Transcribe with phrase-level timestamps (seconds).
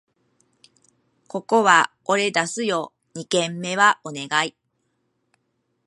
[1.27, 2.91] ここは俺出すよ！
[3.13, 4.55] 二軒目はお願い